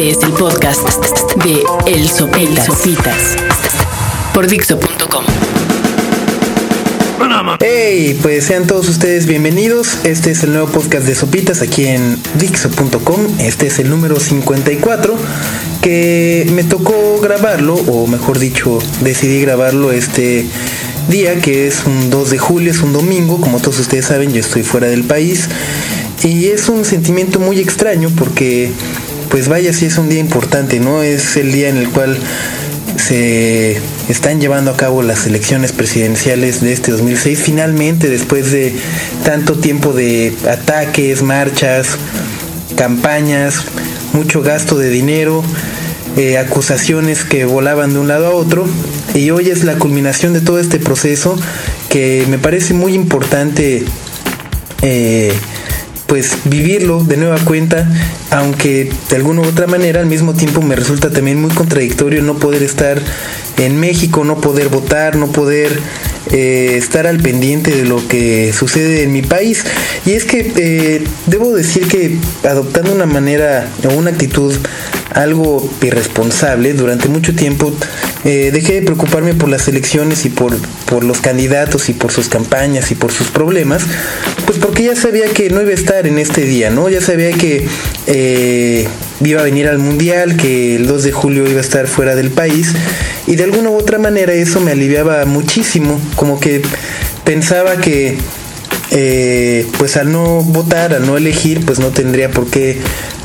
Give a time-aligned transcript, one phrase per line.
[0.00, 0.80] Este es el podcast
[1.44, 3.36] de El Sopitas.
[4.32, 5.24] Por Dixo.com.
[7.60, 9.98] Hey, pues sean todos ustedes bienvenidos.
[10.04, 13.26] Este es el nuevo podcast de Sopitas aquí en Dixo.com.
[13.40, 15.18] Este es el número 54
[15.82, 20.46] que me tocó grabarlo, o mejor dicho, decidí grabarlo este
[21.10, 23.38] día que es un 2 de julio, es un domingo.
[23.38, 25.50] Como todos ustedes saben, yo estoy fuera del país.
[26.22, 28.72] Y es un sentimiento muy extraño porque,
[29.30, 31.02] pues vaya, si es un día importante, ¿no?
[31.02, 32.18] Es el día en el cual
[32.96, 33.78] se
[34.08, 37.40] están llevando a cabo las elecciones presidenciales de este 2006.
[37.40, 38.74] Finalmente, después de
[39.24, 41.96] tanto tiempo de ataques, marchas,
[42.76, 43.64] campañas,
[44.12, 45.42] mucho gasto de dinero,
[46.16, 48.66] eh, acusaciones que volaban de un lado a otro.
[49.14, 51.36] Y hoy es la culminación de todo este proceso
[51.88, 53.84] que me parece muy importante.
[54.82, 55.32] Eh,
[56.10, 57.88] pues vivirlo de nueva cuenta,
[58.32, 62.36] aunque de alguna u otra manera al mismo tiempo me resulta también muy contradictorio no
[62.36, 63.00] poder estar
[63.58, 65.70] en México, no poder votar, no poder
[66.32, 69.64] eh, estar al pendiente de lo que sucede en mi país.
[70.04, 74.52] Y es que eh, debo decir que adoptando una manera o una actitud
[75.14, 77.72] algo irresponsable durante mucho tiempo,
[78.24, 82.28] eh, dejé de preocuparme por las elecciones y por, por los candidatos y por sus
[82.28, 83.82] campañas y por sus problemas,
[84.46, 86.88] pues porque ya sabía que no iba a estar en este día, ¿no?
[86.88, 87.66] Ya sabía que
[89.28, 92.30] iba a venir al mundial, que el 2 de julio iba a estar fuera del
[92.30, 92.72] país
[93.26, 96.62] y de alguna u otra manera eso me aliviaba muchísimo, como que
[97.24, 98.16] pensaba que
[98.92, 102.78] eh, pues al no votar, al no elegir, pues no tendría por qué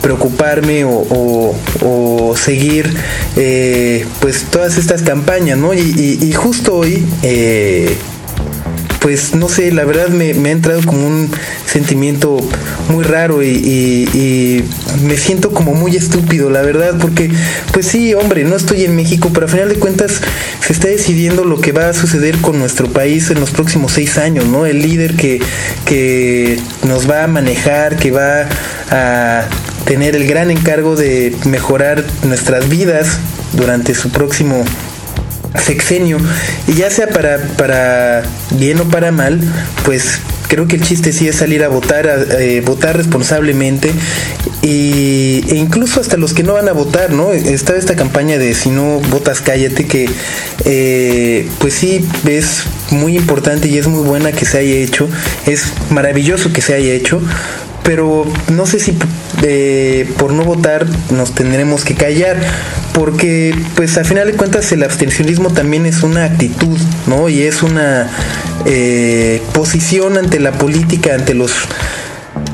[0.06, 2.94] preocuparme o, seguir
[3.38, 5.74] eh, pues todas estas campañas, ¿no?
[5.74, 7.96] Y, justo hoy eh,
[9.00, 11.32] pues no sé, la verdad me, ha entrado como un
[11.66, 12.38] sentimiento
[12.90, 14.64] muy raro y,
[15.02, 17.32] me siento como muy estúpido, la verdad, porque
[17.72, 20.22] pues sí, hombre, no estoy en México, pero a final de cuentas
[20.66, 24.20] se está decidiendo lo que va a suceder con nuestro país en los próximos seis
[24.20, 24.68] años, ¿no?
[24.68, 25.42] El líder que,
[25.86, 28.48] que nos va a manejar, que va
[28.92, 29.48] a
[29.86, 33.20] tener el gran encargo de mejorar nuestras vidas
[33.54, 34.64] durante su próximo
[35.64, 36.18] sexenio.
[36.68, 39.40] Y ya sea para, para bien o para mal,
[39.86, 43.92] pues creo que el chiste sí es salir a votar, a, eh, votar responsablemente.
[44.62, 47.32] Y, e incluso hasta los que no van a votar, ¿no?
[47.32, 50.10] Está esta campaña de si no votas cállate que
[50.66, 55.08] eh, pues sí es muy importante y es muy buena que se haya hecho,
[55.46, 57.22] es maravilloso que se haya hecho,
[57.86, 58.98] pero no sé si
[59.44, 62.38] eh, por no votar nos tendremos que callar,
[62.94, 67.30] porque pues al final de cuentas el abstencionismo también es una actitud, ¿no?
[67.30, 68.10] Y es una
[68.66, 71.52] eh, posición ante la política, ante los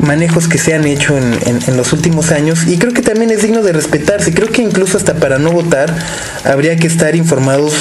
[0.02, 3.62] manejos que se han hecho en, los últimos años y creo que también es digno
[3.62, 4.34] de respetarse.
[4.34, 5.96] Creo que incluso hasta para no votar
[6.44, 7.74] habría que estar informados,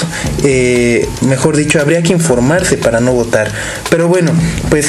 [0.45, 3.51] eh, mejor dicho, habría que informarse para no votar.
[3.91, 4.33] Pero bueno,
[4.69, 4.87] pues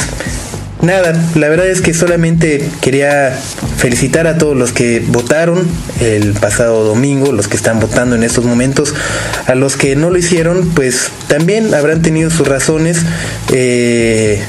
[0.81, 3.37] nada, la verdad es que solamente quería
[3.77, 5.67] felicitar a todos los que votaron
[5.99, 8.93] el pasado domingo, los que están votando en estos momentos,
[9.47, 12.99] a los que no lo hicieron, pues también habrán tenido sus razones.
[13.51, 14.41] Eh,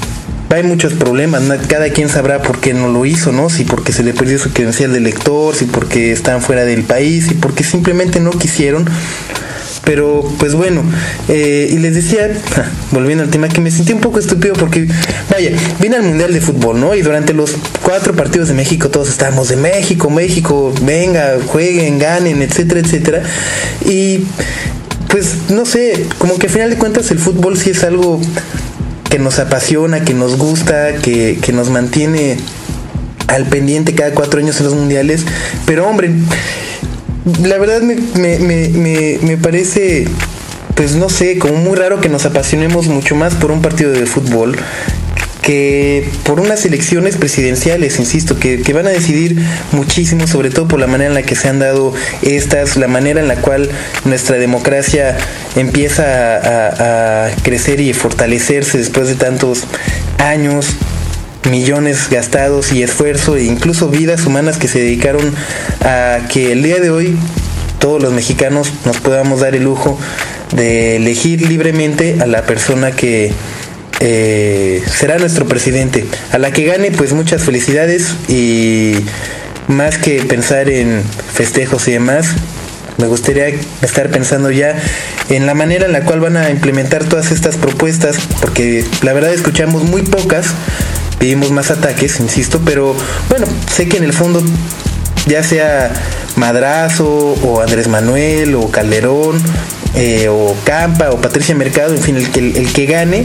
[0.54, 3.49] hay muchos problemas, cada quien sabrá por qué no lo hizo, ¿no?
[3.49, 7.28] Si porque se le perdió su credencial de lector, si porque están fuera del país,
[7.28, 8.84] si porque simplemente no quisieron.
[9.84, 10.82] Pero pues bueno,
[11.28, 12.31] eh, y les decía,
[12.93, 14.87] volviendo al tema, que me sentí un poco estúpido porque,
[15.28, 15.50] vaya,
[15.81, 16.94] vine al Mundial de Fútbol, ¿no?
[16.94, 22.43] Y durante los cuatro partidos de México todos estábamos de México, México, venga, jueguen, ganen,
[22.43, 23.22] etcétera, etcétera.
[23.84, 24.20] Y
[25.09, 28.20] pues no sé, como que al final de cuentas el fútbol sí es algo
[29.10, 32.38] que nos apasiona, que nos gusta, que, que nos mantiene
[33.26, 35.25] al pendiente cada cuatro años en los mundiales.
[35.66, 36.12] Pero hombre,
[37.43, 40.06] la verdad me, me, parece,
[40.75, 44.06] pues no sé, como muy raro que nos apasionemos mucho más por un partido de
[44.06, 44.56] fútbol
[45.41, 49.37] que por unas elecciones presidenciales, insisto, que, van a decidir
[49.72, 53.20] muchísimo, sobre todo por la manera en la que se han dado estas, la manera
[53.20, 53.69] en la cual
[54.05, 55.17] nuestra democracia
[55.56, 59.64] empieza a crecer y fortalecerse después de tantos
[60.19, 60.76] años,
[61.50, 65.35] millones gastados y esfuerzo e incluso vidas humanas que se dedicaron
[65.81, 67.17] a que el día de hoy
[67.79, 69.99] todos los mexicanos nos podamos dar el lujo
[70.55, 73.33] de elegir libremente a la persona que
[74.00, 76.05] eh, será nuestro presidente.
[76.31, 78.95] A la que gane, pues muchas felicidades y
[79.69, 81.03] más que pensar en
[81.33, 82.29] festejos y demás,
[82.99, 83.47] me gustaría
[83.81, 84.77] estar pensando ya
[85.29, 89.33] en la manera en la cual van a implementar todas estas propuestas, porque la verdad
[89.33, 90.47] escuchamos muy pocas
[91.23, 92.97] pedimos más ataques, insisto, pero
[93.29, 94.43] bueno, sé que en el fondo
[95.29, 95.93] ya sea
[96.35, 99.41] Madrazo o Andrés Manuel o Calderón
[99.95, 103.25] eh, o Campa o Patricia Mercado, en fin, el que, el que gane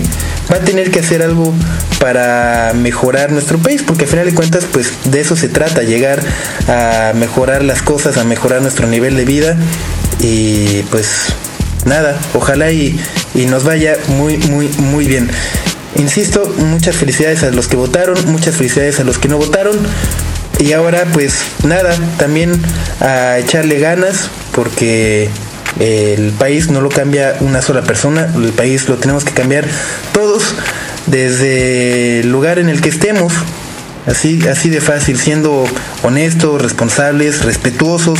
[0.51, 1.51] va a tener que hacer algo
[1.99, 6.21] para mejorar nuestro país, porque al final de cuentas, pues de eso se trata, llegar
[6.67, 9.57] a mejorar las cosas, a mejorar nuestro nivel de vida
[10.19, 11.33] y pues
[11.85, 12.99] nada, ojalá y,
[13.33, 15.31] y nos vaya muy, muy, muy bien.
[15.97, 19.75] Insisto, muchas felicidades a los que votaron, muchas felicidades a los que no votaron.
[20.59, 22.59] Y ahora pues nada, también
[22.99, 25.29] a echarle ganas porque
[25.79, 29.65] el país no lo cambia una sola persona, el país lo tenemos que cambiar
[30.13, 30.55] todos
[31.07, 33.33] desde el lugar en el que estemos.
[34.05, 35.65] Así, así de fácil, siendo
[36.03, 38.19] honestos, responsables, respetuosos.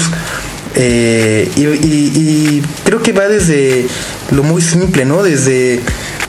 [0.75, 3.87] Eh, y, y creo que va desde
[4.31, 5.23] lo muy simple, ¿no?
[5.23, 5.79] Desde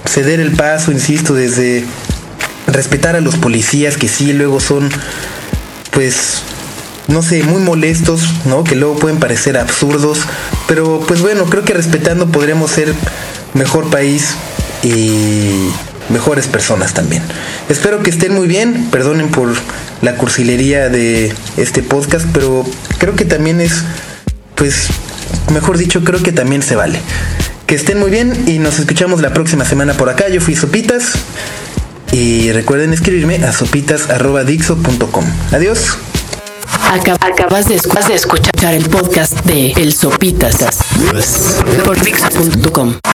[0.08, 1.84] ceder el paso, insisto, desde
[2.66, 4.90] respetar a los policías que sí luego son,
[5.90, 6.42] pues,
[7.08, 8.64] no sé, muy molestos, ¿no?
[8.64, 10.20] Que luego pueden parecer absurdos,
[10.66, 12.94] pero pues bueno, creo que respetando podremos ser
[13.54, 14.34] mejor país
[14.82, 15.70] y
[16.10, 17.22] mejores personas también.
[17.68, 19.54] Espero que estén muy bien, perdonen por
[20.02, 22.66] la cursilería de este podcast, pero
[22.98, 23.82] creo que también es,
[24.54, 24.88] pues,
[25.52, 27.00] mejor dicho, creo que también se vale.
[27.68, 30.30] Que estén muy bien y nos escuchamos la próxima semana por acá.
[30.30, 31.12] Yo fui Sopitas
[32.12, 35.24] y recuerden escribirme a sopitas.dixo.com.
[35.52, 35.98] Adiós.
[37.20, 37.74] Acabas de,
[38.14, 40.56] escuchar el podcast de El Sopitas
[41.84, 42.98] por Dixo.com.